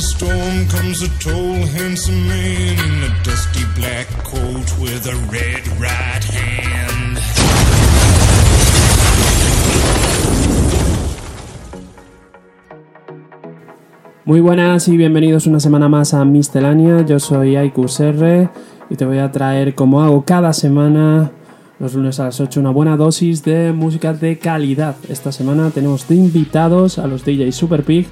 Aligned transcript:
Storm 0.00 0.66
comes 0.68 1.02
a 1.02 1.08
tall, 1.18 1.66
handsome 1.76 2.26
man 2.28 2.78
in 2.78 3.02
a 3.04 3.24
dusty 3.24 3.64
black 3.74 4.06
coat 4.24 4.68
with 4.78 5.06
a 5.06 5.16
red 5.30 5.66
right 5.80 6.24
hand. 6.24 7.18
Muy 14.24 14.40
buenas 14.40 14.88
y 14.88 14.96
bienvenidos 14.96 15.46
una 15.46 15.60
semana 15.60 15.88
más 15.88 16.12
a 16.12 16.24
Miscelánea. 16.24 17.06
Yo 17.06 17.20
soy 17.20 17.54
R 17.54 18.48
y 18.90 18.96
te 18.96 19.04
voy 19.04 19.18
a 19.18 19.30
traer, 19.30 19.74
como 19.74 20.02
hago 20.02 20.24
cada 20.24 20.52
semana, 20.52 21.30
los 21.78 21.94
lunes 21.94 22.18
a 22.18 22.24
las 22.24 22.40
8, 22.40 22.58
una 22.58 22.70
buena 22.70 22.96
dosis 22.96 23.44
de 23.44 23.72
música 23.72 24.12
de 24.12 24.38
calidad. 24.38 24.96
Esta 25.08 25.30
semana 25.30 25.70
tenemos 25.70 26.08
de 26.08 26.16
invitados 26.16 26.98
a 26.98 27.06
los 27.06 27.24
DJs 27.24 27.54
Super 27.54 27.84
Pig, 27.84 28.08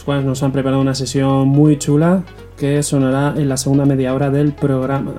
los 0.00 0.06
cuales 0.06 0.24
nos 0.24 0.42
han 0.42 0.50
preparado 0.50 0.80
una 0.80 0.94
sesión 0.94 1.46
muy 1.48 1.78
chula 1.78 2.22
que 2.56 2.82
sonará 2.82 3.34
en 3.36 3.50
la 3.50 3.58
segunda 3.58 3.84
media 3.84 4.14
hora 4.14 4.30
del 4.30 4.54
programa. 4.54 5.12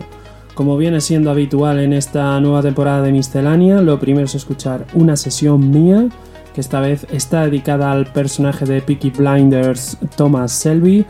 Como 0.55 0.75
viene 0.75 1.01
siendo 1.01 1.29
habitual 1.29 1.79
en 1.79 1.93
esta 1.93 2.39
nueva 2.39 2.63
temporada 2.63 3.03
de 3.03 3.11
Miscelánea, 3.11 3.79
lo 3.83 3.99
primero 3.99 4.25
es 4.25 4.33
escuchar 4.33 4.87
una 4.95 5.15
sesión 5.17 5.69
mía 5.69 6.07
que 6.55 6.61
esta 6.61 6.79
vez 6.79 7.05
está 7.11 7.45
dedicada 7.45 7.91
al 7.91 8.07
personaje 8.07 8.65
de 8.65 8.81
Peaky 8.81 9.11
Blinders 9.11 9.99
Thomas 10.15 10.51
Selby. 10.51 11.05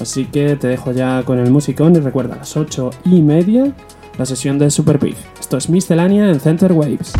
Así 0.00 0.24
que 0.24 0.56
te 0.56 0.66
dejo 0.66 0.90
ya 0.90 1.22
con 1.22 1.38
el 1.38 1.52
musicón 1.52 1.94
y 1.94 2.00
recuerda 2.00 2.34
a 2.34 2.38
las 2.38 2.56
8 2.56 2.90
y 3.04 3.22
media 3.22 3.72
la 4.18 4.26
sesión 4.26 4.58
de 4.58 4.68
Super 4.68 4.98
Pig. 4.98 5.14
Esto 5.38 5.58
es 5.58 5.68
Miscelánea 5.68 6.28
en 6.28 6.40
Center 6.40 6.72
Waves. 6.72 7.12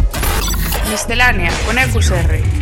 Miscelánea 0.91 1.53
con 1.65 1.79
EQSR. 1.79 2.62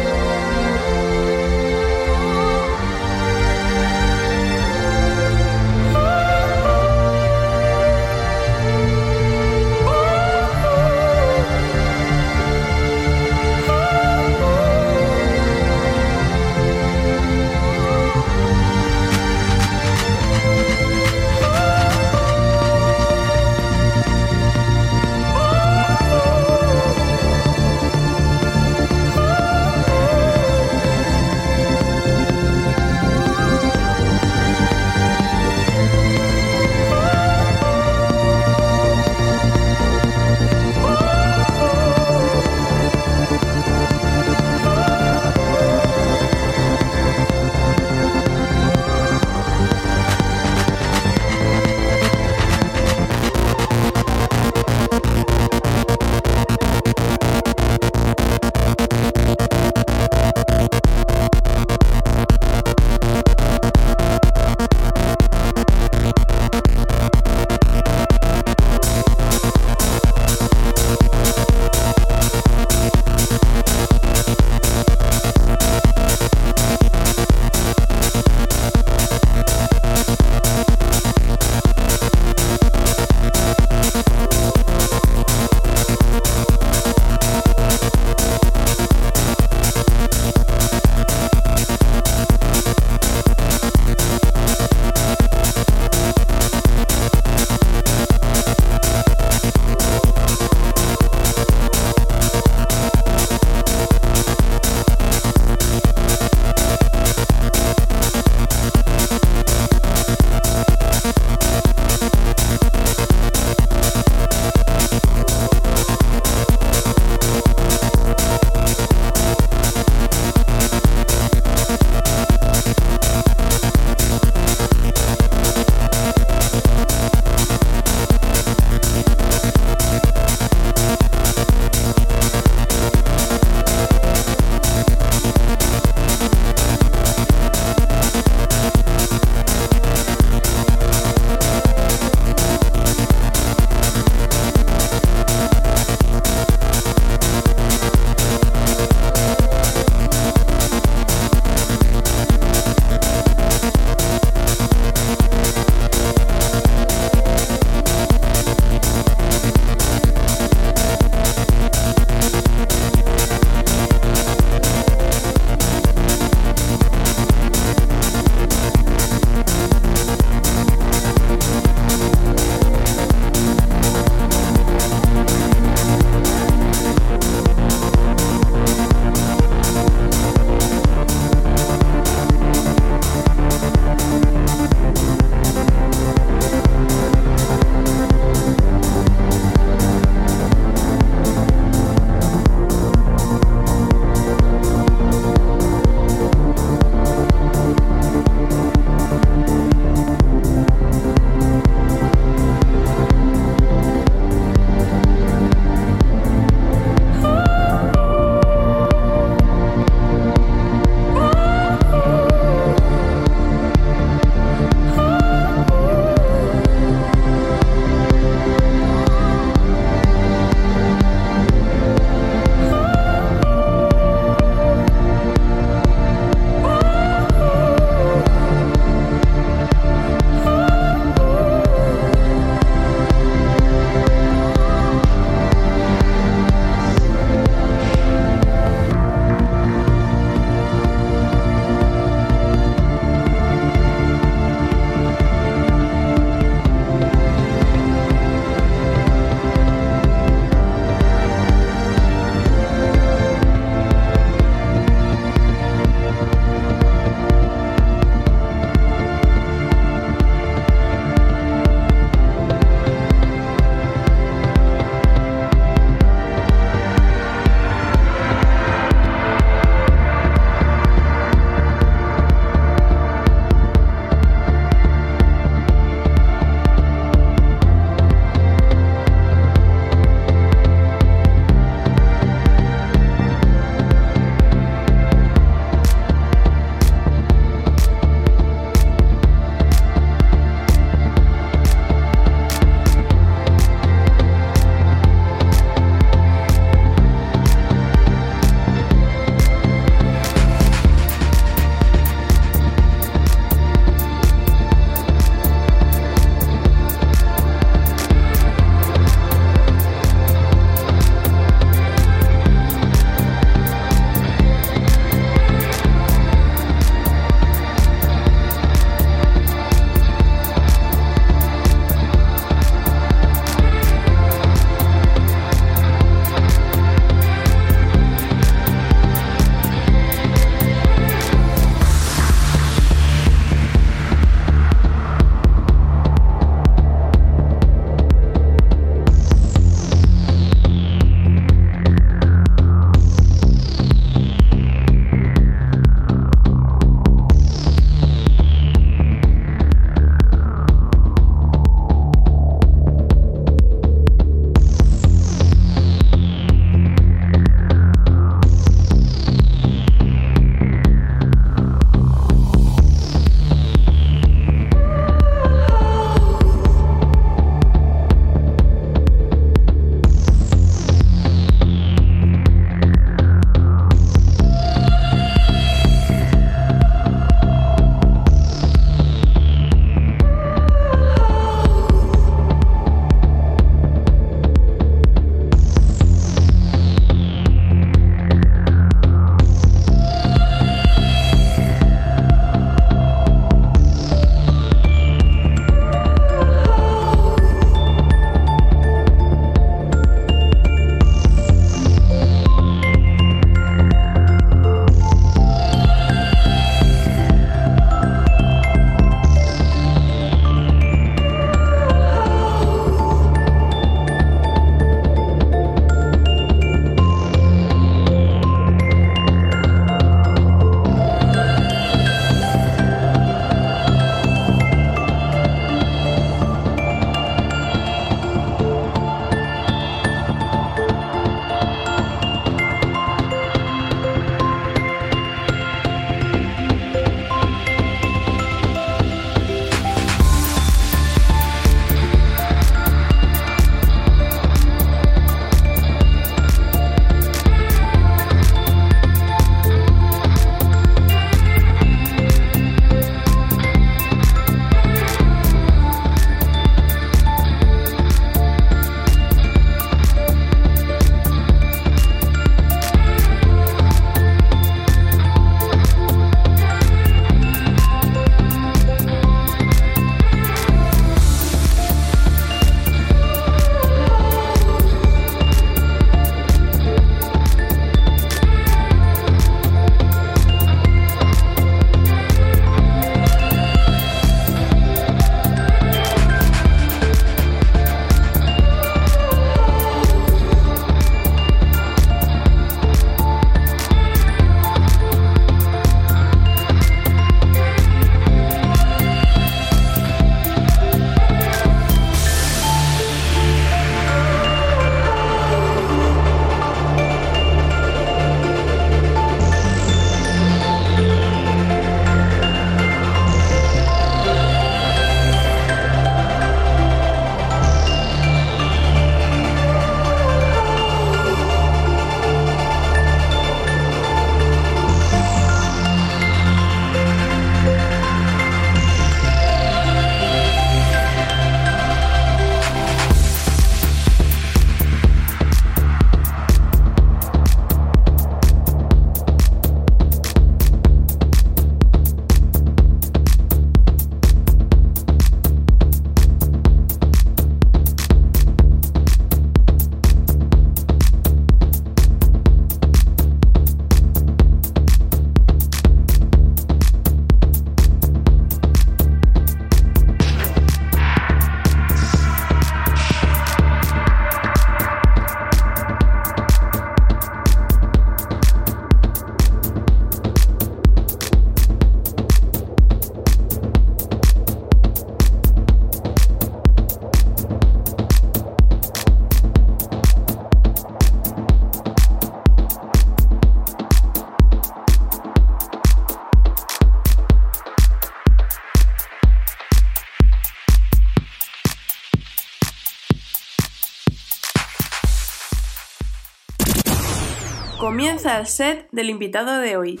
Comienza 597.94 598.40
el 598.40 598.48
set 598.48 598.88
del 598.90 599.08
invitado 599.08 599.58
de 599.58 599.76
hoy. 599.76 600.00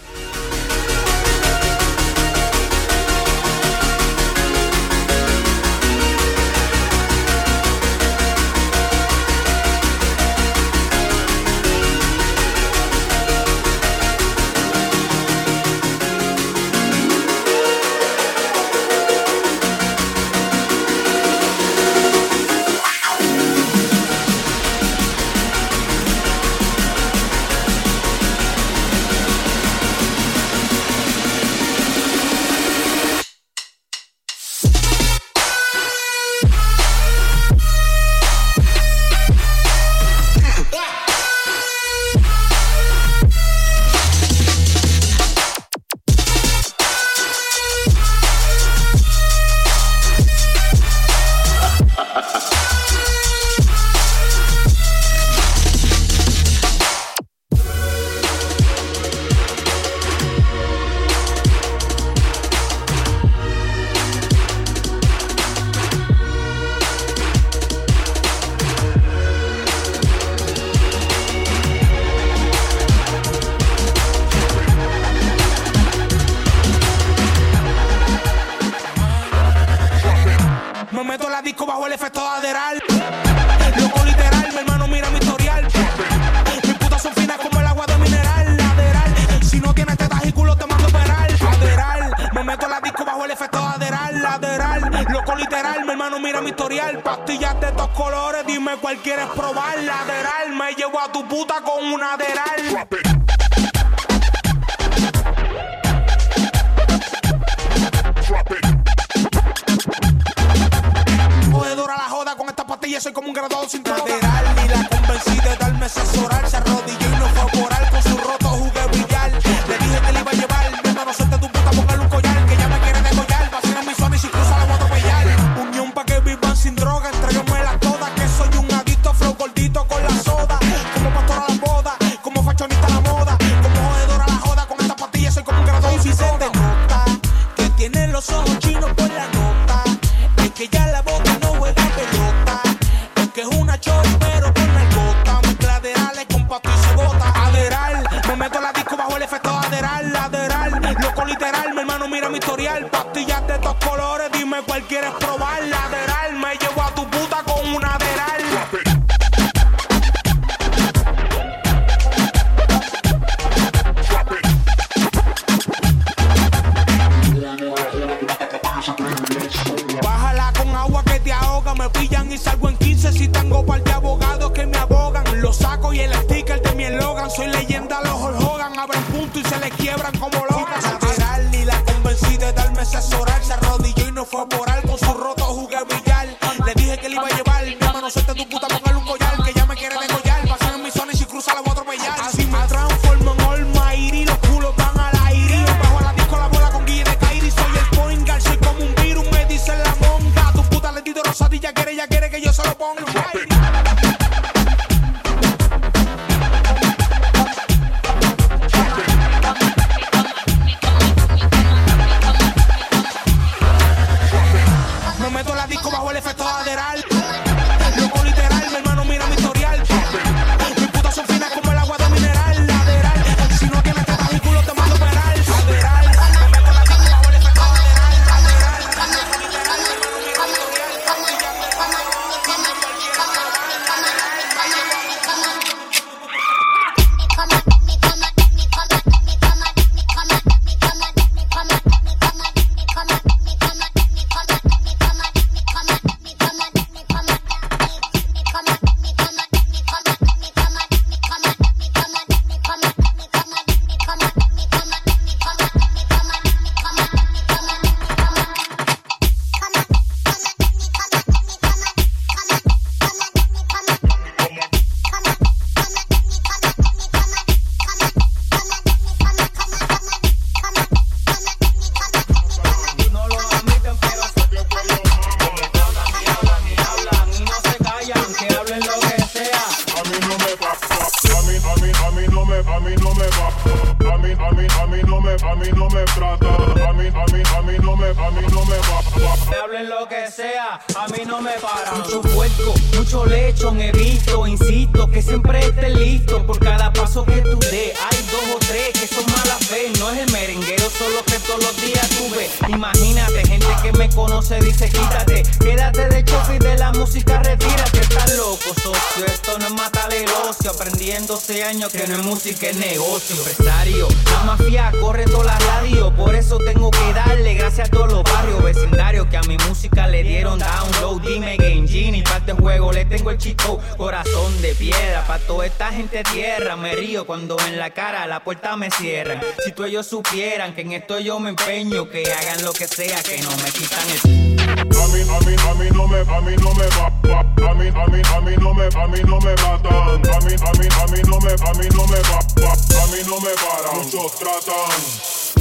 hablen 289.74 289.90
lo 289.90 290.08
que 290.08 290.30
sea, 290.30 290.80
a 290.96 291.08
mí 291.08 291.24
no 291.26 291.40
me 291.40 291.52
para 291.52 291.92
Mucho 291.92 292.20
puerco, 292.20 292.74
mucho 292.96 293.26
lechón 293.26 293.80
he 293.80 293.90
visto, 293.92 294.46
insisto, 294.46 295.10
que 295.10 295.22
siempre 295.22 295.60
estés 295.60 295.94
listo 295.94 296.44
por 296.46 296.58
cada 296.58 296.92
paso 296.92 297.24
que 297.24 297.40
tú 297.40 297.58
des. 297.58 297.92
Hay 297.98 298.18
dos 298.30 298.56
o 298.56 298.58
tres 298.58 298.92
que 298.92 299.06
son 299.06 299.24
mala 299.26 299.56
fe, 299.56 299.90
no 299.98 300.10
es 300.10 300.18
el 300.18 300.32
merenguero 300.32 300.88
solo 300.90 301.24
que 301.24 301.38
todos 301.40 301.62
los 301.62 301.76
días 301.82 302.08
tuve. 302.10 302.48
Imagínate, 302.68 303.46
gente 303.46 303.66
que 303.82 303.92
me 303.92 304.08
conoce 304.10 304.60
dice 304.60 304.88
quítate, 304.88 305.42
quédate 305.60 306.08
de 306.08 306.24
choque 306.24 306.56
y 306.56 306.58
de 306.58 306.78
la 306.78 306.92
música 306.92 307.42
retírate. 307.42 308.00
Estás 308.00 308.36
loco, 308.36 308.68
socio, 308.82 309.26
esto 309.26 309.58
no 309.58 309.66
es 309.66 309.74
matar 309.74 310.12
el 310.12 310.28
ocio, 310.48 310.70
aprendiendo 310.70 311.34
hace 311.34 311.64
años 311.64 311.90
que 311.90 312.06
no 312.06 312.14
es 312.16 312.24
música, 312.24 312.68
es 312.68 312.76
negocio. 312.76 313.36
Empresario, 313.36 314.08
la 314.30 314.44
mafia 314.44 314.92
corre 315.00 315.24
toda 315.24 315.44
la 315.44 315.58
radio, 315.58 316.14
por 316.14 316.34
eso 316.34 316.58
tengo 316.58 316.90
que 316.90 317.12
darle 317.12 317.54
gracias 317.54 317.88
a 317.88 317.90
todos 317.90 318.12
los 318.12 318.22
barrios, 318.22 318.62
vecindarios 318.62 319.26
que 319.26 319.36
a 319.36 319.42
mí 319.42 319.56
me 319.56 319.63
música 319.68 320.06
le 320.06 320.22
dieron 320.22 320.58
download. 320.58 321.22
Dime 321.22 321.56
Game 321.56 321.86
Genie, 321.86 322.22
pack 322.22 322.44
de 322.44 322.52
juego, 322.52 322.92
le 322.92 323.04
tengo 323.04 323.30
el 323.30 323.38
chico. 323.38 323.80
Corazón 323.96 324.60
de 324.62 324.74
piedra, 324.74 325.26
pa' 325.26 325.38
toda 325.38 325.66
esta 325.66 325.92
gente 325.92 326.22
tierra. 326.24 326.76
Me 326.76 326.94
río 326.94 327.26
cuando 327.26 327.56
en 327.66 327.78
la 327.78 327.90
cara 327.90 328.26
la 328.26 328.42
puerta 328.42 328.76
me 328.76 328.90
cierran. 328.90 329.40
Si 329.64 329.72
tú 329.72 329.84
ellos 329.84 330.06
supieran 330.06 330.74
que 330.74 330.82
en 330.82 330.92
esto 330.92 331.18
yo 331.20 331.38
me 331.38 331.50
empeño, 331.50 332.08
que 332.08 332.24
hagan 332.32 332.64
lo 332.64 332.72
que 332.72 332.86
sea, 332.88 333.22
que 333.22 333.40
no 333.42 333.50
me 333.56 333.70
quitan 333.70 334.10
el. 334.10 334.44
A 334.74 335.06
mí, 335.08 335.20
a 335.20 335.40
mí, 335.46 335.56
a 335.68 335.74
mí 335.74 335.88
no 335.92 336.08
me, 336.08 336.18
a 336.18 336.40
mí 336.40 336.56
no 336.56 336.74
me 336.74 336.86
va, 336.86 337.12
va. 337.28 337.40
A 337.70 337.74
mí, 337.74 337.88
a 337.88 338.06
mí, 338.06 338.22
a 338.34 338.40
mí 338.40 338.56
no 338.60 338.74
me, 338.74 338.84
a 338.84 339.06
mí 339.08 339.20
no 339.26 339.38
me 339.40 339.54
matan. 339.54 339.92
A 339.92 340.40
mí, 340.40 340.54
a 340.54 340.72
mí, 340.78 340.88
a 340.90 341.06
mí 341.06 341.22
no 341.26 341.38
me, 341.40 341.52
a 341.52 341.72
mí 341.74 341.88
no 341.94 342.06
me 342.06 342.20
va, 342.20 342.38
va. 342.62 342.72
A 342.72 343.06
mí 343.06 343.18
no 343.26 343.40
me 343.40 343.50
paran. 343.54 343.96
Muchos 343.96 344.38
tratan. 344.38 345.54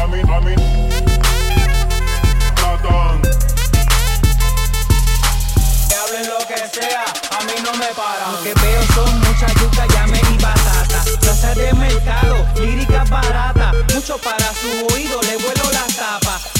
A 0.00 0.06
mí, 0.06 0.20
a 0.20 0.40
mí. 0.40 1.07
Que 5.88 5.94
hablen 5.94 6.28
lo 6.28 6.38
que 6.46 6.56
sea, 6.80 7.04
a 7.38 7.44
mí 7.44 7.52
no 7.64 7.72
me 7.74 7.86
paran. 7.94 8.32
Lo 8.32 8.42
que 8.42 8.54
veo 8.54 8.82
son 8.94 9.20
muchas 9.20 9.54
yucas, 9.54 9.88
llame 9.94 10.20
y 10.32 10.42
batata. 10.42 11.04
Plazas 11.20 11.56
de 11.56 11.72
mercado, 11.74 12.46
líricas 12.56 13.08
baratas. 13.10 13.74
Mucho 13.94 14.18
para 14.18 14.52
su 14.54 14.94
oído, 14.94 15.20
le 15.22 15.36
vuelo 15.36 15.70
las 15.72 15.87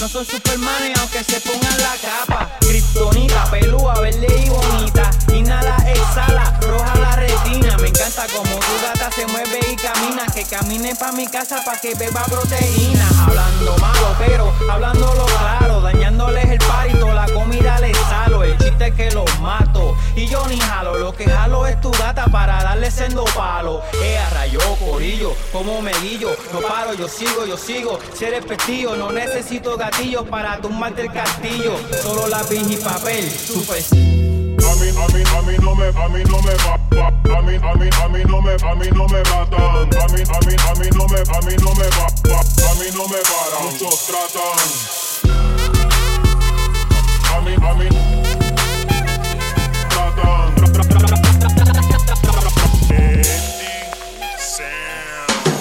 No 0.00 0.08
son 0.08 0.26
supermanes 0.26 0.98
aunque 0.98 1.22
se 1.22 1.40
pongan 1.40 1.78
la 1.78 1.94
capa. 2.02 2.58
Kryptonita, 2.58 3.44
pelúa, 3.48 3.94
verde 4.00 4.26
y 4.44 4.48
bonita. 4.48 5.10
Inhala, 5.32 5.76
exhala, 5.86 6.58
roja 6.62 6.98
la 6.98 7.14
retina. 7.14 7.76
Me 7.78 7.88
encanta 7.88 8.26
como 8.34 8.56
tu 8.56 8.82
gata 8.82 9.12
se 9.12 9.26
mueve 9.28 9.60
y 9.70 9.76
camina. 9.76 10.26
Que 10.34 10.42
camine 10.42 10.96
pa' 10.96 11.12
mi 11.12 11.28
casa 11.28 11.62
pa' 11.64 11.76
que 11.76 11.94
beba 11.94 12.24
proteína. 12.24 13.08
Hablando 13.28 13.78
malo, 13.78 14.16
pero 14.18 14.52
hablándolo 14.68 15.24
claro. 15.26 15.82
Dañándoles 15.82 16.44
el 16.50 16.58
parito, 16.58 17.14
la 17.14 17.26
comida 17.26 17.78
les 17.78 17.96
salo. 17.96 18.42
El 18.42 18.58
chiste 18.58 18.88
es 18.88 18.94
que 18.94 19.10
los 19.12 19.38
mato. 19.38 19.96
Y 20.16 20.26
yo 20.26 20.44
ni 20.48 20.58
jalo, 20.58 20.98
lo 20.98 21.12
que 21.12 21.26
jalo 21.30 21.64
es 21.68 21.80
tu 21.80 21.92
gata 21.92 22.24
para 22.24 22.60
darle 22.64 22.90
sendo 22.90 23.22
palo. 23.36 23.82
Eh, 24.02 24.18
a 24.18 24.30
rayo, 24.30 24.58
corillo, 24.80 25.32
como 25.52 25.80
me 25.80 25.92
guillo. 26.00 26.36
No 26.52 26.60
paro, 26.60 26.94
yo 26.94 27.06
sigo, 27.06 27.46
yo 27.46 27.56
sigo. 27.56 28.00
Ser 28.14 28.34
el 28.34 28.44
pestillo, 28.44 28.96
no 28.96 29.12
necesito 29.12 29.27
gatillo 29.76 30.24
para 30.24 30.60
tumbarte 30.60 31.02
el 31.02 31.12
castillo. 31.12 31.76
Solo 32.02 32.28
lápiz 32.28 32.70
y 32.70 32.76
papel, 32.76 33.30
super. 33.30 33.78
A 33.78 34.74
mí, 34.76 34.88
a 34.88 35.06
mí, 35.12 35.22
a 35.36 35.42
mí 35.42 35.56
no 35.62 35.74
me, 35.74 35.86
a 35.86 36.08
mí 36.08 36.22
no 36.24 36.42
me 36.42 36.54
va. 36.54 36.74
A 37.36 37.42
mí, 37.42 37.54
a 37.56 37.74
mí, 37.74 37.88
a 37.92 38.08
mí 38.08 38.22
no 38.24 38.42
me, 38.42 38.52
a 38.52 38.74
mí 38.74 38.88
no 38.94 39.06
me 39.06 39.22
matan. 39.22 39.60
A 39.60 40.08
mí, 40.12 40.22
a 40.22 40.40
mí, 40.46 40.56
a 40.56 40.74
mí 40.74 40.88
no 40.94 41.06
me, 41.06 41.20
a 41.20 41.40
mí 41.42 41.54
no 41.62 41.74
me 41.74 41.88
va. 41.88 42.06
A 42.70 42.74
mí 42.74 42.86
no 42.94 43.08
me 43.08 43.18
paran. 43.18 43.64
Muchos 43.70 44.06
tratan. 44.06 44.58
A 47.34 47.40
mí, 47.40 47.54
a 47.54 47.74
mí. 47.74 47.88
Tratan. 49.88 50.58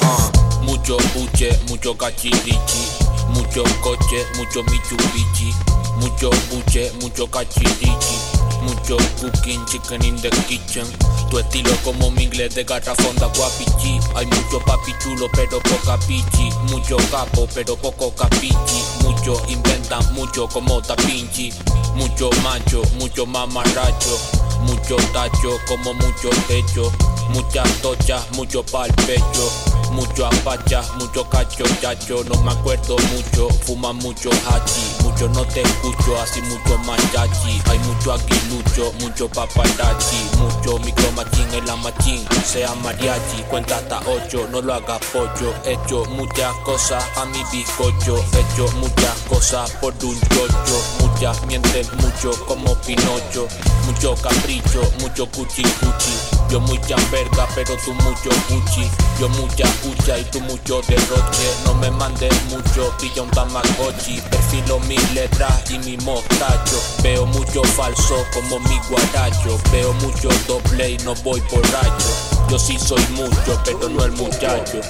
Ah, 0.01 0.31
mucho 0.63 0.97
buche, 1.15 1.59
mucho 1.67 1.97
cachirichi, 1.97 3.06
mucho 3.29 3.63
coche, 3.81 4.25
mucho 4.37 4.63
Mitsubishi, 4.63 5.53
mucho 5.99 6.29
buche, 6.49 6.91
mucho 7.01 7.27
cachirichi, 7.27 8.17
mucho 8.63 8.97
cooking, 9.19 9.65
chicken 9.65 10.03
in 10.03 10.15
the 10.17 10.29
kitchen. 10.47 10.85
Tu 11.29 11.39
estilo 11.39 11.71
como 11.83 12.09
mi 12.11 12.23
inglés 12.23 12.55
de 12.55 12.63
garrafonda 12.63 13.27
guapichi. 13.27 13.99
Hay 14.15 14.25
mucho 14.25 14.59
papi 14.65 14.93
chulo 15.03 15.27
pero 15.33 15.59
poca 15.59 15.97
pichi, 16.07 16.49
mucho 16.71 16.97
capo 17.11 17.47
pero 17.53 17.75
poco 17.75 18.11
capichi, 18.11 18.83
mucho 19.03 19.41
inventan 19.47 20.13
mucho 20.13 20.47
como 20.47 20.79
Da 20.81 20.95
Vinci, 21.05 21.51
mucho 21.95 22.29
macho, 22.43 22.81
mucho 22.97 23.25
mamarracho, 23.25 24.17
mucho 24.61 24.95
tacho 25.13 25.59
como 25.67 25.93
mucho 25.93 26.29
techo, 26.47 26.91
muchas 27.29 27.69
tochas, 27.81 28.23
mucho 28.31 28.63
pa'l 28.63 28.91
pecho, 29.05 29.51
mucho 29.91 30.25
apacha, 30.25 30.81
mucho 30.99 31.27
cacho, 31.29 31.63
chacho, 31.81 32.23
no 32.23 32.41
me 32.43 32.51
acuerdo 32.51 32.95
mucho, 33.13 33.49
fuma 33.65 33.93
mucho 33.93 34.29
hachi, 34.29 35.03
mucho 35.03 35.29
no 35.29 35.45
te 35.45 35.61
escucho, 35.61 36.19
así 36.21 36.41
mucho 36.43 36.77
machachi, 36.79 37.61
hay 37.69 37.79
mucho 37.79 38.13
aguilucho, 38.13 38.93
mucho 38.99 39.29
paparazzi, 39.29 40.17
mucho 40.37 40.79
micro 40.79 41.11
machín 41.13 41.53
en 41.53 41.65
la 41.65 41.75
machín, 41.77 42.25
sea 42.45 42.73
mariachi, 42.75 43.43
cuenta 43.49 43.77
hasta 43.77 43.99
ocho, 44.09 44.47
no 44.51 44.61
lo 44.61 44.73
hagas 44.73 44.99
pollo, 45.11 45.53
he 45.65 45.73
hecho 45.73 46.05
muchas 46.05 46.53
cosas 46.63 47.03
a 47.17 47.25
mi 47.25 47.43
bizcocho, 47.51 48.23
he 48.33 48.39
hecho 48.39 48.71
muchas 48.77 49.17
cosas 49.29 49.71
por 49.81 49.93
un 50.03 50.19
chocho, 50.19 50.81
muchas 50.99 51.45
mienten 51.45 51.85
mucho 51.97 52.31
como 52.45 52.75
Pinocho, 52.81 53.47
mucho 53.85 54.15
capricho, 54.15 54.81
mucho 55.01 55.29
cuchi 55.31 55.63
cuchi, 55.63 56.13
yo 56.49 56.59
mucha 56.61 56.95
verga 57.11 57.47
pero 57.55 57.75
tú 57.83 57.93
mucho 57.93 58.29
cuchi, 58.47 58.89
yo 59.19 59.29
mucha 59.29 59.65
cucha 59.81 60.17
y 60.17 60.23
tú 60.25 60.39
mucho 60.41 60.81
derroche, 60.87 61.47
no 61.65 61.73
me 61.75 61.89
mandes 61.91 62.33
mucho, 62.45 62.93
pilla 62.99 63.23
un 63.23 63.31
tamagotchi, 63.31 64.21
perfilo 64.29 64.79
mis 64.81 65.13
letras 65.13 65.69
y 65.71 65.79
mi 65.79 65.97
mostacho, 65.97 66.79
veo 67.03 67.25
mucho 67.25 67.63
falso 67.63 68.15
como 68.33 68.59
mi 68.59 68.79
guaracho, 68.89 69.59
veo 69.71 69.93
mucho 69.95 70.29
doble 70.47 70.91
y 70.91 70.97
no 70.99 71.15
voy 71.15 71.41
borracho, 71.51 72.09
yo 72.49 72.59
sí 72.59 72.77
soy 72.79 73.05
mucho 73.11 73.61
pero 73.65 73.89
no 73.89 74.05
el 74.05 74.11
muchacho. 74.13 74.81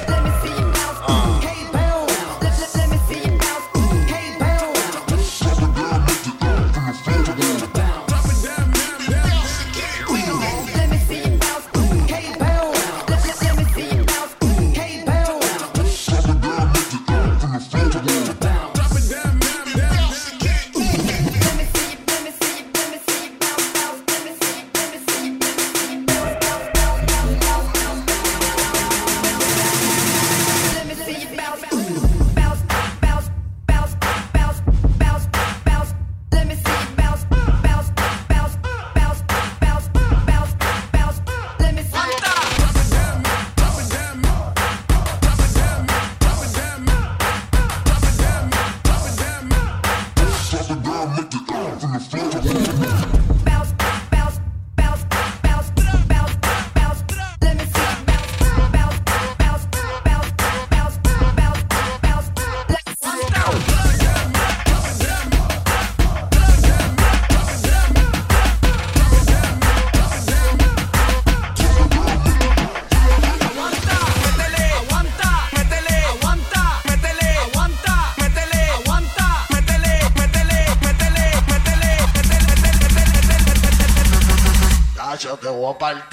Ah. 1.10 1.37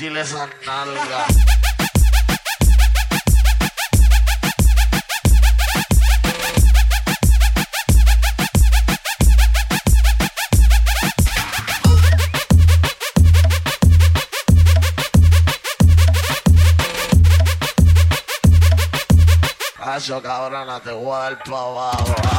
Partir 0.05 0.19
esa 0.19 0.49
nalga. 0.67 1.27
Nacho, 19.79 20.21
cabrona, 20.23 20.81
te 20.81 20.93
voy 20.93 21.13
a 21.15 21.29
dar. 21.29 22.34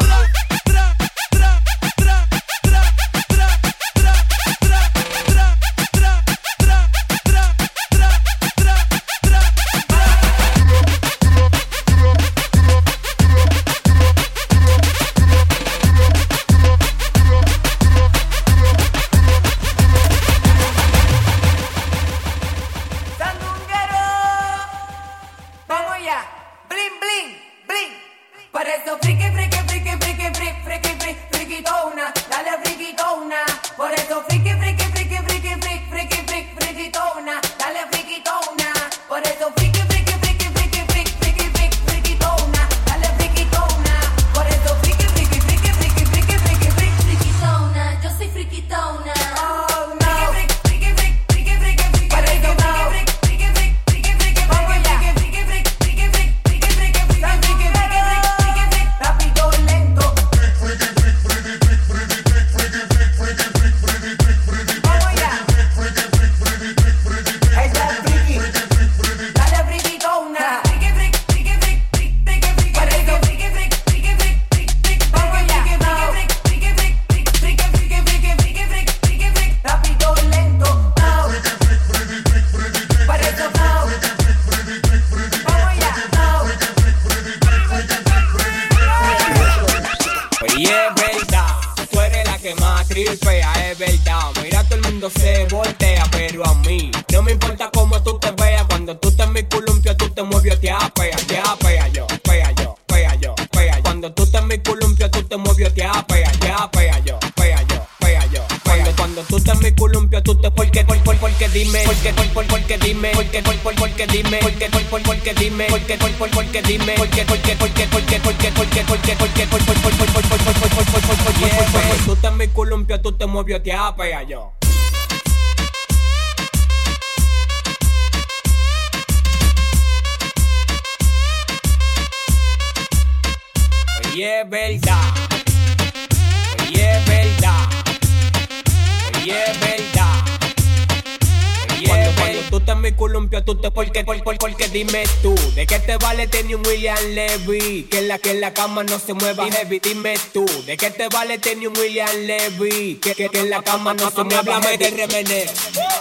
tenía 146.28 146.58
un 146.58 146.66
William 146.66 146.98
Levy. 147.14 147.84
Que 147.84 148.00
en 148.00 148.08
la 148.08 148.20
que 148.20 148.32
en 148.32 148.42
la 148.42 148.54
cama 148.54 148.84
no 148.84 149.00
se 149.00 149.14
mueva 149.14 149.50
heavy. 149.50 149.80
Dime 149.80 150.16
tú, 150.34 150.46
¿de 150.66 150.78
qué 150.78 150.92
te 150.92 151.08
vale 151.10 151.38
tenía 151.38 151.70
un 151.70 151.78
William 151.78 152.10
Levy? 152.26 152.96
Que, 152.96 153.14
que, 153.16 153.30
en 153.34 153.50
la 153.50 153.62
cama 153.62 153.94
no 153.94 154.10
se 154.10 154.24
mueva 154.24 154.40
Háblame 154.40 154.78
del 154.78 154.98
remeneo, 154.98 155.52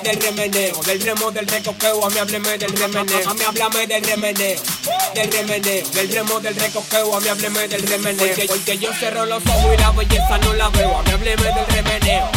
del 0.02 0.20
remeneo, 0.20 0.82
del 0.82 1.00
remo 1.00 1.30
del 1.30 1.46
recoqueo. 1.46 2.04
A 2.04 2.10
mí 2.10 2.18
hábleme 2.18 2.58
del 2.58 2.76
remeneo. 2.76 3.28
A 3.28 3.34
mí 3.34 3.40
háblame 3.46 3.86
del 3.86 4.04
remeneo, 4.04 4.60
del 5.14 5.32
remeneo, 5.32 5.88
del 5.90 6.08
remo 6.12 6.40
del 6.40 6.56
recoqueo. 6.56 7.16
A 7.16 7.20
mí 7.20 7.28
hábleme 7.28 7.68
del 7.68 7.82
remeneo. 7.86 8.26
Porque, 8.26 8.46
porque 8.46 8.78
yo 8.78 8.92
cerro 8.94 9.26
los 9.26 9.44
ojos 9.46 9.74
y 9.74 9.80
la 9.80 9.90
belleza 9.90 10.38
no 10.38 10.54
la 10.54 10.68
veo. 10.70 10.98
A 10.98 11.02
mí 11.02 11.10
hábleme 11.10 11.42
del 11.42 11.66
remeneo. 11.66 12.30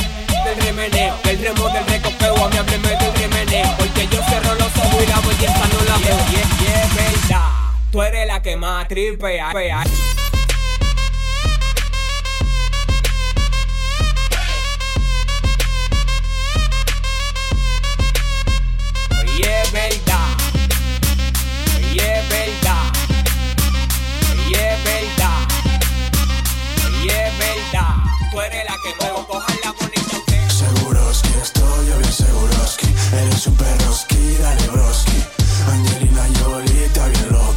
Del 0.45 0.55
remeneo, 0.61 1.17
del 1.23 1.39
remo 1.39 1.67
del 1.69 1.85
recopeo, 1.87 2.35
a 2.45 2.49
mí 2.49 2.57
hábleme 2.57 2.89
del 2.89 3.13
remeneo, 3.15 3.75
porque 3.77 4.07
yo 4.07 4.21
cerro 4.29 4.55
los 4.55 4.77
ojos 4.77 5.03
y 5.03 5.07
la 5.07 5.19
belleza 5.19 5.67
no 5.73 5.83
la 5.83 5.97
veo. 5.97 6.17
Es 6.17 6.95
verdad. 6.95 7.56
Tú 7.91 8.01
eres 8.01 8.27
la 8.27 8.41
que 8.41 8.57
más 8.57 8.87
tripea. 8.87 9.51
Pea. 9.53 9.83
Oye, 19.21 19.61
es 19.61 19.71
verdad. 19.71 20.27
Oye, 21.77 22.19
es 22.19 22.29
verdad. 22.29 22.83
Oye, 24.31 24.73
es 24.73 24.83
verdad. 24.83 25.47
Oye, 26.85 27.27
es 27.27 27.37
verdad. 27.39 27.95
Tú 28.31 28.41
eres 28.41 28.65
la 28.65 28.75
que 28.83 28.95
muevo, 29.01 29.25
cojan 29.27 29.55
la 29.63 29.71
bonita. 29.71 30.17
Usted. 30.17 30.49
Seguros 30.49 31.21
que 31.21 31.39
estoy, 31.39 31.87
yo 31.87 31.97
bien 31.97 32.13
seguros 32.13 32.77
que 32.77 32.87
eres 33.17 33.47
un 33.47 33.55
perroski, 33.55 34.37
dale 34.41 34.67
broski. 34.67 35.23
Angelina 35.71 36.27
Yolita, 36.39 37.07
bien 37.07 37.29
loca. 37.31 37.56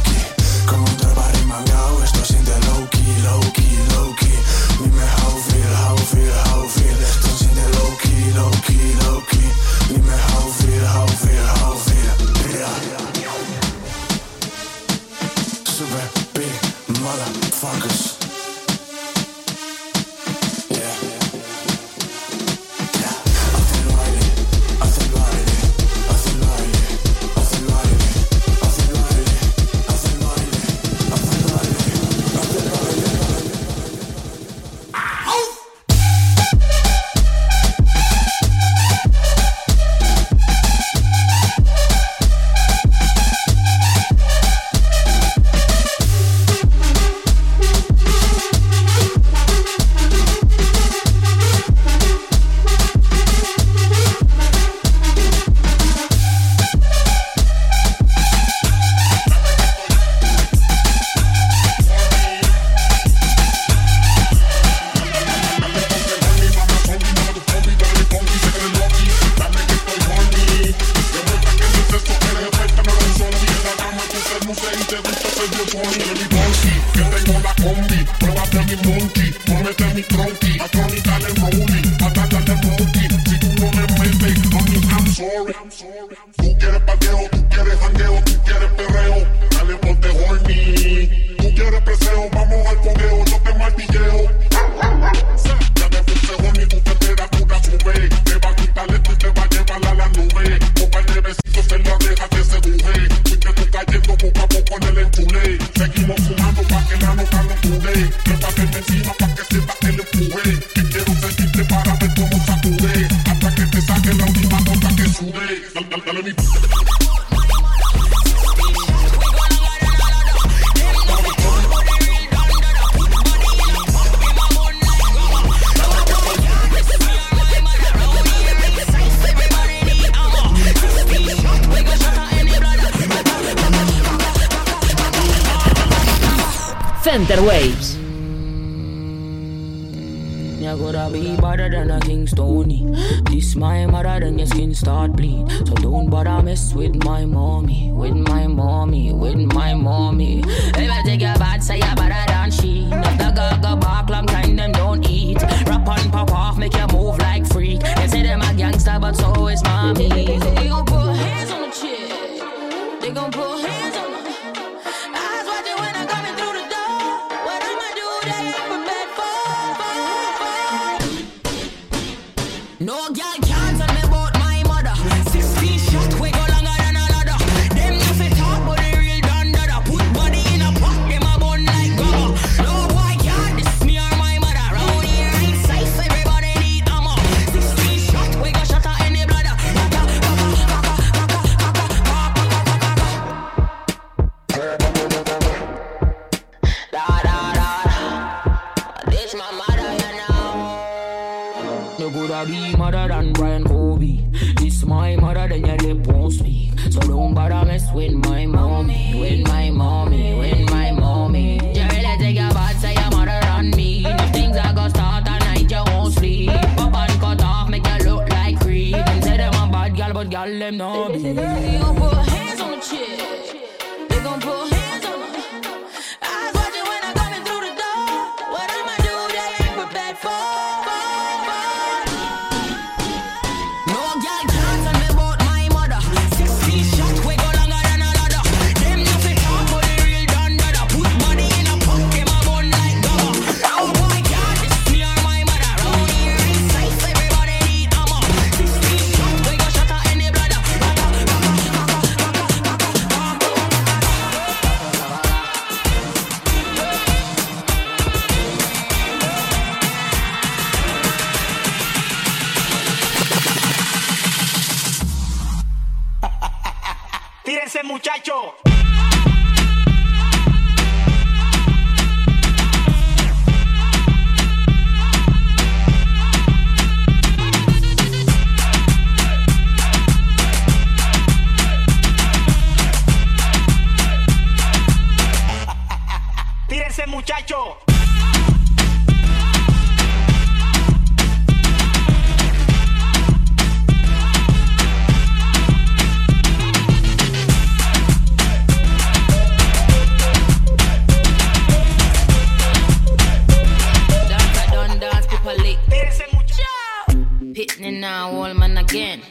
Now, 308.01 308.31
old 308.31 308.57
man 308.57 308.77
again. 308.79 309.21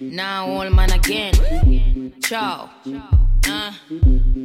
Now, 0.00 0.48
old 0.48 0.72
man 0.72 0.90
again. 0.92 2.14
Ciao. 2.22 2.70
Uh, 3.46 3.72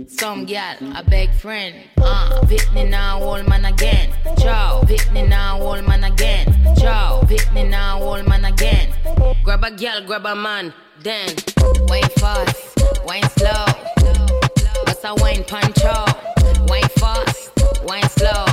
some 0.06 0.44
gal, 0.44 0.76
a 0.94 1.02
beg 1.02 1.34
friend. 1.36 1.74
Uh, 1.98 2.42
Pitney 2.44 2.90
now, 2.90 3.24
old 3.24 3.48
man 3.48 3.64
again. 3.64 4.12
Ciao. 4.38 4.82
Pitney 4.84 5.28
now, 5.30 5.62
old 5.62 5.88
man 5.88 6.04
again. 6.04 6.46
Ciao. 6.78 7.22
Pitney 7.22 7.70
now, 7.70 8.02
old 8.04 8.28
man 8.28 8.44
again. 8.44 8.94
Grab 9.46 9.64
a 9.64 9.72
gal, 9.72 10.06
grab 10.06 10.26
a 10.26 10.36
man. 10.36 10.74
Then, 11.02 11.30
wine 11.88 12.04
fast, 12.18 12.78
wine 13.06 13.30
slow. 13.38 13.66
Bust 14.86 15.06
a 15.06 15.16
wine 15.16 15.46
punch. 15.46 15.78
Wine 16.68 16.92
fast, 17.00 17.52
wine 17.86 18.10
slow. 18.10 18.46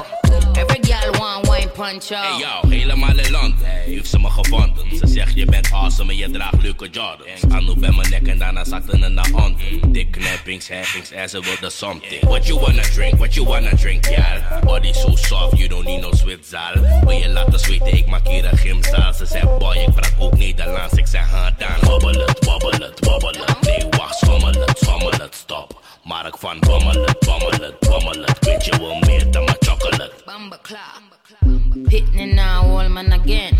Every 0.56 0.78
gal 0.78 1.12
want 1.18 1.47
Hey 1.78 2.38
yo, 2.38 2.68
helemaal 2.68 3.18
in 3.18 3.30
land 3.30 3.54
heeft 3.64 4.08
ze 4.08 4.18
me 4.18 4.30
gevonden. 4.30 4.96
Ze 4.96 5.06
zegt 5.06 5.34
je 5.34 5.44
bent 5.44 5.72
awesome 5.72 6.12
en 6.12 6.16
je 6.16 6.30
draagt 6.30 6.62
leuke 6.62 6.88
Jordans. 6.90 7.42
Anu 7.48 7.74
bij 7.76 7.90
mijn 7.90 8.10
nek 8.10 8.26
en 8.26 8.38
daarna 8.38 8.64
zakte 8.64 8.98
ze 8.98 9.08
naar 9.08 9.30
hand. 9.32 9.58
Dik 9.86 10.10
knappings, 10.10 10.68
heffings 10.68 11.10
en 11.10 11.28
ze 11.28 11.40
wilde 11.40 11.70
something. 11.70 12.20
What 12.20 12.46
you 12.46 12.60
wanna 12.60 12.82
drink, 12.82 13.14
what 13.16 13.34
you 13.34 13.46
wanna 13.46 13.76
drink, 13.76 14.08
yeah. 14.08 14.62
Body 14.64 14.92
so 14.92 15.16
soft, 15.16 15.56
you 15.56 15.68
don't 15.68 15.84
need 15.84 16.00
no 16.00 16.12
zwitzaal. 16.12 16.72
Wil 17.04 17.10
je 17.10 17.28
laten 17.28 17.58
zweten, 17.58 17.96
ik 17.96 18.06
maak 18.06 18.28
hier 18.28 18.44
een 18.44 18.58
gymzaal. 18.58 19.12
Ze 19.12 19.26
zegt 19.26 19.58
boy, 19.58 19.76
ik 19.76 19.94
praat 19.94 20.14
ook 20.18 20.36
Nederlands. 20.36 20.94
Ik 20.94 21.06
zeg 21.06 21.30
ha 21.30 21.54
dan. 21.58 21.88
Wobbel 21.88 22.26
het, 22.26 22.44
wobbel 22.44 22.70
het, 22.70 23.04
wobbel 23.04 23.34
het. 23.46 23.60
Nee 23.60 23.86
wacht, 23.90 24.18
schommel 24.18 24.52
het, 24.52 24.78
schommel 24.78 25.10
het, 25.10 25.34
stop. 25.34 25.80
Mark 26.04 26.38
van 26.38 26.58
bommel 26.60 27.04
het, 27.04 27.18
bommel 27.18 27.50
het, 27.50 27.78
bommel 27.78 28.22
het. 28.22 28.38
Weet 28.40 28.64
je 28.64 28.78
wel 28.78 28.98
meer 28.98 29.30
dan 29.30 29.44
mijn 29.44 29.56
chocolate. 29.60 30.12
Bumba 30.26 30.58
clap. 30.62 31.17
Pitney 31.42 32.34
now, 32.34 32.66
old 32.66 32.90
man 32.90 33.12
again. 33.12 33.54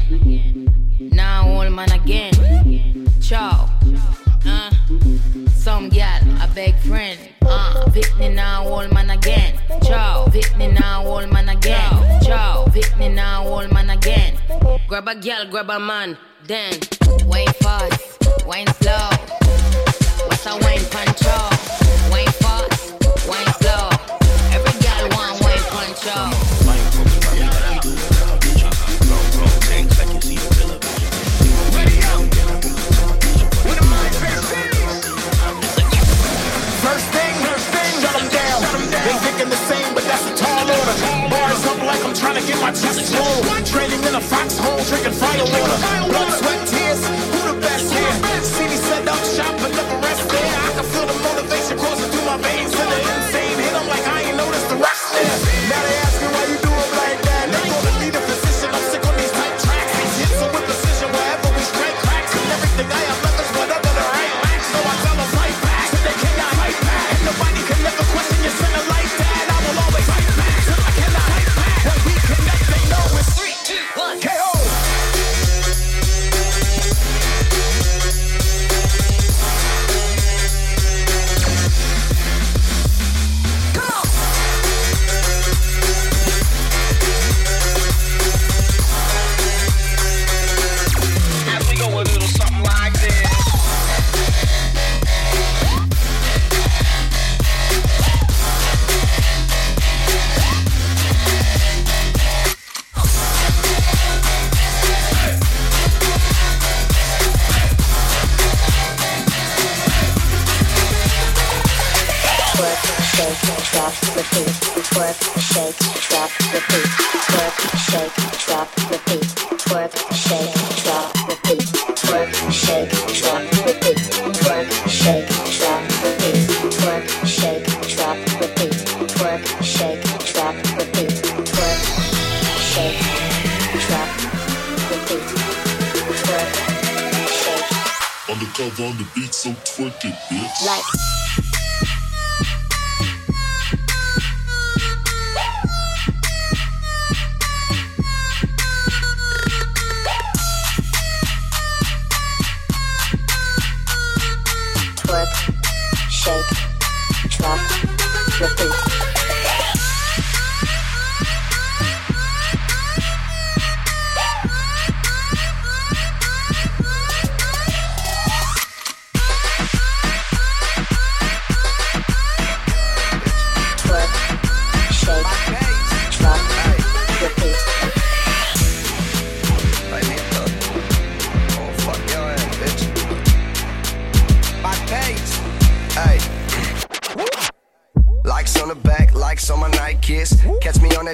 Now, 0.99 1.49
old 1.49 1.73
man 1.73 1.91
again. 1.93 3.07
Ciao. 3.21 3.69
Uh, 4.45 4.71
some 5.51 5.89
gal, 5.89 6.21
a 6.43 6.49
big 6.55 6.77
friend. 6.81 7.19
Uh, 7.43 7.85
Pitney 7.89 8.35
now, 8.35 8.67
old 8.67 8.93
man 8.93 9.11
again. 9.11 9.59
Ciao. 9.83 10.27
Pitney 10.27 10.79
now, 10.79 11.07
old 11.07 11.31
man 11.33 11.49
again. 11.49 12.21
Ciao. 12.23 12.67
Pitney 12.67 13.15
now, 13.15 13.47
old 13.47 13.73
man 13.73 13.91
again. 13.91 14.35
Grab 14.89 15.09
a 15.09 15.15
gal, 15.15 15.47
grab 15.47 15.71
a 15.71 15.79
man. 15.79 16.17
Then, 16.47 16.75
wine 17.25 17.47
fast, 17.61 18.47
wine 18.47 18.67
slow. 18.81 19.09
What's 20.27 20.47
a 20.47 20.57
wine 20.59 20.85
punch 20.91 21.27
out? 21.27 21.53
Wine 22.11 22.33
fast, 22.41 22.93
wine 23.29 23.53
slow. 23.61 23.89
Every 24.53 24.81
gal 24.81 25.09
want 25.11 25.41
wine 25.43 25.65
punch 25.69 26.07
They 39.09 39.17
thinking 39.25 39.49
the 39.49 39.57
same, 39.57 39.95
but 39.95 40.05
that's 40.05 40.21
a 40.29 40.37
tall 40.37 40.69
order. 40.69 40.97
Bars 41.33 41.65
up 41.65 41.81
like 41.81 42.05
I'm 42.05 42.13
trying 42.13 42.37
to 42.37 42.45
get 42.47 42.61
my 42.61 42.69
chest 42.77 43.09
full. 43.09 43.41
Training 43.65 44.05
in 44.05 44.15
a 44.15 44.21
foxhole, 44.21 44.85
drinking 44.85 45.17
fire 45.17 45.49
water. 45.49 45.79
Blood, 46.13 46.31
sweat, 46.37 46.69
tears. 46.69 47.01
Who 47.33 47.41
the 47.49 47.59
best 47.59 47.89
here? 47.89 48.69
Me 48.69 48.77
set 48.77 49.09
up 49.09 49.25
shop, 49.25 49.57
but 49.63 49.73
never 49.73 50.08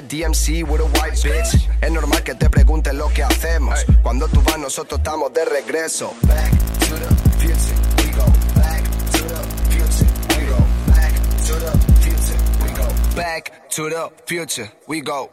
DMC 0.07 0.63
with 0.63 0.81
a 0.81 0.85
white 0.85 1.17
bitch. 1.21 1.67
Es 1.81 1.91
normal 1.91 2.23
que 2.23 2.35
te 2.35 2.49
pregunte 2.49 2.93
lo 2.93 3.09
que 3.09 3.23
hacemos. 3.23 3.85
Cuando 4.03 4.27
tú 4.27 4.41
vas, 4.41 4.57
nosotros 4.57 4.99
estamos 4.99 5.33
de 5.33 5.45
regreso. 5.45 6.13
Back 6.23 6.51
to 6.79 6.95
the 6.95 7.15
future, 7.39 7.75
we 7.97 8.11
go. 8.11 8.25
Back 8.55 8.83
to 9.11 9.23
the 9.27 9.41
future, 9.69 10.07
we 10.37 10.45
go. 10.47 10.57
Back 10.87 11.13
to 11.45 11.53
the 11.59 11.71
future, 12.01 12.37
we 12.63 12.69
go. 12.77 13.15
Back 13.15 13.69
to 13.69 13.89
the 13.89 14.11
future, 14.25 14.71
we 14.87 15.01
go. 15.01 15.29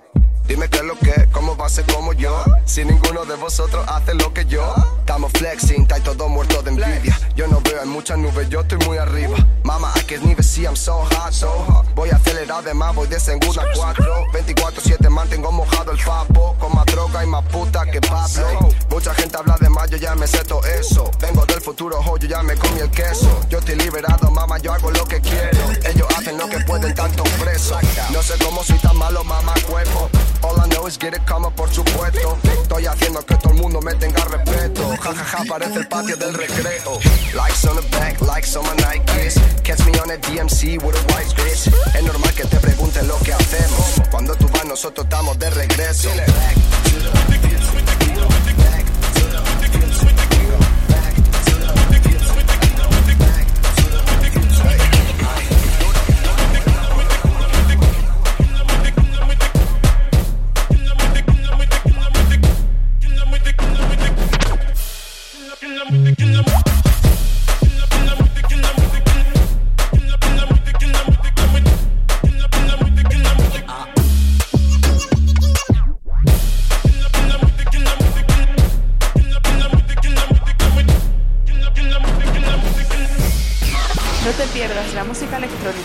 Dime 0.47 0.69
qué 0.69 0.79
es 0.79 0.85
lo 0.85 0.97
que, 0.97 1.29
cómo 1.33 1.57
va 1.57 1.67
a 1.67 1.69
ser 1.69 1.85
como 1.87 2.13
yo. 2.13 2.45
Si 2.65 2.85
ninguno 2.85 3.25
de 3.25 3.37
vosotros 3.37 3.85
hace 3.89 4.15
lo 4.15 4.33
que 4.35 4.45
yo. 4.47 4.75
Estamos 5.03 5.33
flexing, 5.33 5.83
está 5.83 5.99
todo 6.01 6.29
muerto 6.29 6.63
de 6.63 6.71
envidia. 6.71 7.19
Yo 7.35 7.49
no 7.49 7.61
veo 7.61 7.83
en 7.83 7.89
muchas 7.89 8.17
nubes, 8.19 8.49
yo 8.49 8.61
estoy 8.61 8.79
muy 8.87 8.99
arriba. 8.99 9.37
Mama, 9.65 9.93
I 9.97 10.03
can 10.05 10.23
even 10.31 10.45
see 10.45 10.65
I'm 10.65 10.77
so 10.77 11.01
hot, 11.03 11.33
so 11.33 11.49
hot. 11.49 11.87
Voy 11.97 12.11
acelerado 12.11 12.63
de 12.63 12.73
más, 12.73 12.95
voy 12.95 13.09
de 13.09 13.19
segunda 13.19 13.63
a 13.63 13.67
cuatro. 13.75 14.25
24-7 14.33 15.09
mantengo 15.11 15.51
mojado 15.51 15.91
el 15.91 15.99
papo. 15.99 16.55
Con 16.59 16.73
más 16.75 16.87
droga 16.87 17.25
y 17.25 17.27
más 17.27 17.45
puta 17.47 17.85
que 17.85 18.01
Pablo. 18.01 18.71
Mucha 18.91 19.13
gente 19.15 19.37
habla 19.37 19.57
de 19.61 19.69
más, 19.69 19.91
yo 19.91 19.97
ya 19.97 20.15
me 20.15 20.27
sé 20.29 20.45
todo 20.45 20.65
eso. 20.67 21.11
Vengo 21.21 21.45
del 21.47 21.61
futuro, 21.61 21.99
ho, 21.99 22.17
yo 22.17 22.29
ya 22.29 22.43
me 22.45 22.55
comí 22.55 22.79
el 22.79 22.91
queso. 22.91 23.29
Yo 23.51 23.59
estoy 23.59 23.75
liberado, 23.75 24.31
mamá, 24.31 24.59
yo 24.59 24.73
hago 24.73 24.93
lo 24.93 25.05
que 25.05 25.21
quiero. 25.21 25.59
Ellos 25.85 26.07
hacen 26.17 26.39
lo 26.39 26.49
que 26.49 26.61
pueden, 26.61 26.95
tanto 26.95 27.25
preso. 27.43 27.77
No 28.13 28.23
sé 28.23 28.35
cómo 28.43 28.63
soy 28.63 28.79
tan 28.79 28.97
malo, 28.97 29.25
mamá, 29.25 29.55
cuerpo. 29.69 30.09
All 30.43 30.57
I 30.59 30.69
know 30.71 30.87
is 30.87 30.97
get 30.97 31.15
it, 31.15 31.23
come 31.29 31.51
por 31.51 31.69
supuesto. 31.71 32.39
Estoy 32.63 32.87
haciendo 32.87 33.25
que 33.27 33.35
todo 33.35 33.53
el 33.53 33.61
mundo 33.61 33.81
me 33.81 33.95
tenga 33.97 34.25
respeto. 34.27 34.92
Ja, 35.01 35.15
ja, 35.15 35.25
ja, 35.25 35.45
parece 35.49 35.79
el 35.79 35.87
patio 35.89 36.17
del 36.17 36.35
recreo. 36.35 37.01
Likes 37.35 37.67
on 37.67 37.77
the 37.77 37.83
back, 37.97 38.21
likes 38.21 38.57
on 38.57 38.65
my 38.65 38.83
Nikes. 38.83 39.41
Catch 39.63 39.85
me 39.87 39.99
on 40.01 40.11
a 40.11 40.19
DMC 40.19 40.83
with 40.83 40.97
a 40.97 41.03
white 41.13 41.35
bitch. 41.35 41.67
Es 41.95 42.03
normal 42.03 42.33
que 42.35 42.45
te 42.45 42.59
pregunten 42.59 43.09
lo 43.09 43.19
que 43.21 43.33
hacemos. 43.33 44.01
Cuando 44.11 44.35
tú 44.35 44.47
vas, 44.49 44.67
nosotros 44.67 45.07
estamos 45.07 45.39
de 45.39 45.51
regreso. 45.51 46.11
Back 46.11 46.55
to 46.85 46.99
the 47.01 47.72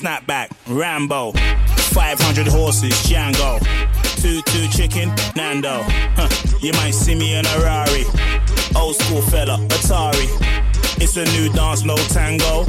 Snapback, 0.00 0.50
Rambo, 0.66 1.32
500 1.92 2.46
horses, 2.46 2.94
Django, 3.04 3.60
two 4.16 4.40
two 4.42 4.66
chicken, 4.68 5.12
Nando. 5.36 5.82
Huh. 6.16 6.28
You 6.62 6.72
might 6.72 6.92
see 6.92 7.14
me 7.14 7.34
in 7.34 7.44
a 7.44 7.58
Rari, 7.60 8.04
old 8.74 8.96
school 8.96 9.20
fella, 9.20 9.58
Atari. 9.68 10.26
It's 11.02 11.16
a 11.16 11.24
new 11.36 11.52
dance, 11.52 11.84
no 11.84 11.96
tango. 12.08 12.64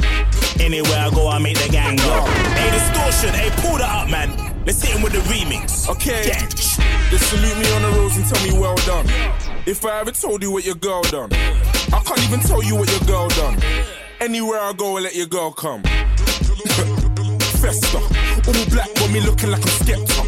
Anywhere 0.60 0.98
I 0.98 1.10
go, 1.10 1.28
I 1.28 1.38
make 1.38 1.58
the 1.58 1.70
gang 1.70 1.96
go. 1.96 2.20
Hey, 2.52 2.70
distortion, 2.70 3.34
hey, 3.34 3.50
pull 3.62 3.78
that 3.78 3.88
up, 3.88 4.10
man. 4.10 4.28
Let's 4.66 4.82
hit 4.82 4.94
him 4.94 5.02
with 5.02 5.12
the 5.12 5.20
remix. 5.32 5.88
Okay. 5.88 6.22
They 7.10 7.16
salute 7.16 7.58
me 7.58 7.72
on 7.72 7.82
the 7.82 7.98
roads 7.98 8.16
and 8.16 8.26
tell 8.26 8.42
me 8.46 8.58
well 8.58 8.76
done. 8.86 9.06
If 9.66 9.84
I 9.86 10.00
ever 10.00 10.12
told 10.12 10.42
you 10.42 10.50
what 10.50 10.64
your 10.64 10.74
girl 10.74 11.02
done, 11.02 11.32
I 11.32 12.02
can't 12.04 12.22
even 12.24 12.40
tell 12.40 12.62
you 12.62 12.76
what 12.76 12.90
your 12.90 13.06
girl 13.06 13.28
done. 13.28 13.58
Anywhere 14.20 14.60
I 14.60 14.72
go, 14.74 14.98
I 14.98 15.00
let 15.00 15.14
your 15.14 15.26
girl 15.26 15.52
come. 15.52 15.82
Festa. 17.62 17.98
All 17.98 18.66
black 18.74 18.92
got 18.96 19.10
me 19.12 19.20
looking 19.20 19.50
like 19.52 19.62
I'm 19.62 19.74
Skepta. 19.78 20.20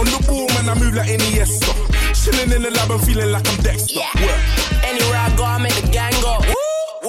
On 0.00 0.06
the 0.08 0.24
ball, 0.26 0.48
man, 0.56 0.72
I 0.72 0.74
move 0.80 0.94
like 0.94 1.10
Iniesta. 1.10 1.68
Chilling 2.16 2.50
in 2.50 2.62
the 2.62 2.70
lab 2.70 2.90
and 2.90 3.04
feeling 3.04 3.30
like 3.30 3.46
I'm 3.46 3.60
Dexter. 3.60 4.00
Yeah. 4.00 4.88
Anywhere 4.88 5.20
I 5.20 5.28
go, 5.36 5.44
I 5.44 5.58
make 5.58 5.74
the 5.76 5.86
gang 5.92 6.16
go. 6.24 6.40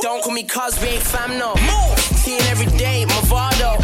Don't 0.02 0.22
call 0.22 0.34
me 0.34 0.44
cuz, 0.44 0.76
we 0.82 1.00
ain't 1.00 1.04
fam, 1.04 1.38
no. 1.40 1.56
More. 1.56 1.96
Seeing 2.20 2.44
every 2.52 2.68
day, 2.78 3.06
Movado. 3.08 3.80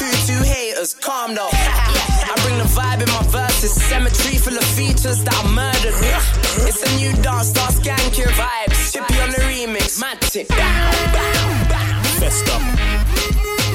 Two, 0.00 0.08
two 0.24 0.40
haters, 0.48 0.94
calm 0.94 1.34
though. 1.34 1.50
I 1.52 2.34
bring 2.40 2.56
the 2.56 2.64
vibe 2.64 3.02
in 3.04 3.08
my 3.12 3.22
verses. 3.28 3.72
Cemetery 3.76 4.38
full 4.38 4.56
of 4.56 4.64
features 4.64 5.24
that 5.24 5.36
I 5.36 5.44
murdered. 5.52 5.92
It's 6.68 6.82
a 6.82 6.90
new 6.96 7.12
dance, 7.22 7.48
start 7.48 7.74
skanking 7.74 8.32
vibes. 8.32 8.92
Chippy 8.92 9.20
on 9.20 9.30
the 9.30 9.44
remix, 9.44 10.00
mad 10.00 10.20
tip. 10.22 10.48
Festa. 12.16 12.56
Festa. 13.04 13.68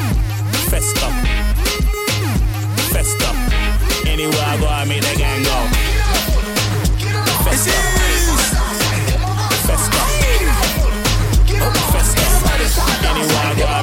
Festa. 0.70 1.22
Anywhere 4.24 4.45
I 4.47 4.57
go, 4.57 4.67
I 4.67 4.86
make 4.86 5.01
the 5.01 5.15
gang 5.17 5.43
go. 5.43 5.51
Festa. 7.43 7.71
Festa. 9.67 9.99
Festa. 11.91 12.24
Anywhere 13.03 13.43
I 13.43 13.53
go, 13.59 13.65
I 13.67 13.82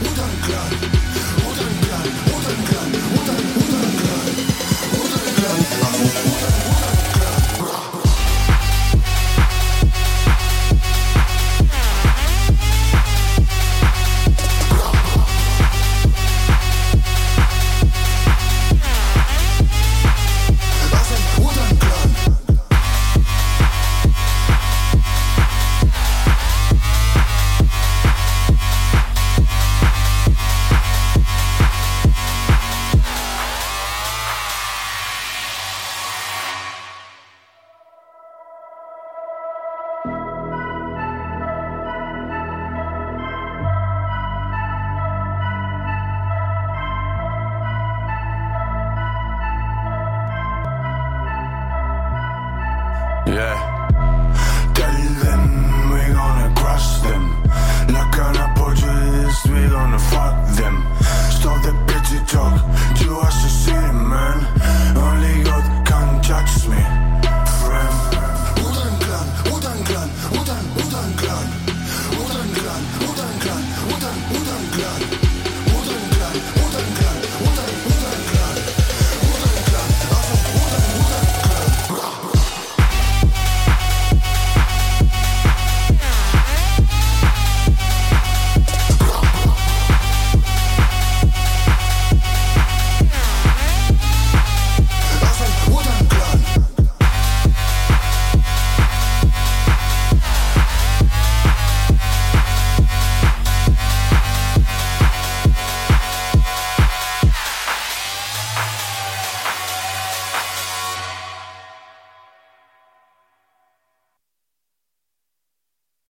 Utan 0.00 0.30
klar 0.46 0.77